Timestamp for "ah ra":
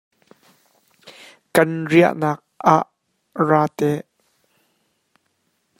2.75-3.63